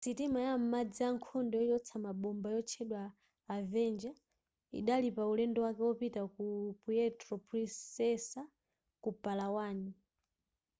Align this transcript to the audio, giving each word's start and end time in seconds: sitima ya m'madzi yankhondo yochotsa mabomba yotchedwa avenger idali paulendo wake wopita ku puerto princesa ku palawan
sitima 0.05 0.39
ya 0.47 0.53
m'madzi 0.61 0.99
yankhondo 1.05 1.55
yochotsa 1.69 1.95
mabomba 2.05 2.47
yotchedwa 2.55 3.01
avenger 3.57 4.15
idali 4.79 5.09
paulendo 5.17 5.57
wake 5.65 5.81
wopita 5.87 6.21
ku 6.33 6.43
puerto 6.81 7.33
princesa 7.47 8.41
ku 9.03 9.09
palawan 9.23 9.77